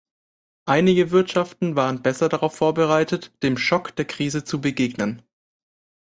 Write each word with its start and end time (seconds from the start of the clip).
Einige 0.65 1.11
Wirtschaften 1.11 1.75
waren 1.75 2.01
besser 2.01 2.27
darauf 2.27 2.55
vorbereitet, 2.57 3.31
dem 3.43 3.55
Schock 3.55 3.95
der 3.97 4.05
Krise 4.05 4.43
zu 4.43 4.59
begegnen. 4.59 5.21